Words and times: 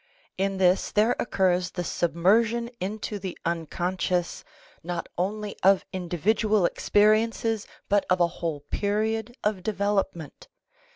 In 0.35 0.57
this 0.57 0.91
there 0.91 1.15
occurs 1.19 1.69
the 1.69 1.83
submersion 1.83 2.71
into 2.79 3.19
the 3.19 3.37
unconscious 3.45 4.43
not 4.81 5.07
only 5.15 5.55
of 5.61 5.85
individual 5.93 6.63
experi 6.67 7.27
ences 7.27 7.67
but 7.87 8.07
of 8.09 8.19
a 8.19 8.25
whole 8.41 8.61
period 8.71 9.35
of 9.43 9.61
development. 9.61 10.47